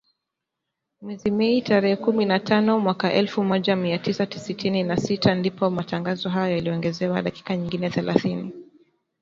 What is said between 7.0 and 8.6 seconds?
dakika nyingine thelathini.